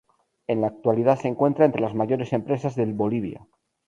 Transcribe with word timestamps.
En 0.47 0.61
la 0.61 0.67
actualidad 0.69 1.19
se 1.19 1.27
encuentra 1.27 1.63
entre 1.65 1.79
las 1.79 1.93
mayores 1.93 2.33
empresas 2.33 2.75
del 2.75 2.93
Bolivia. 2.93 3.47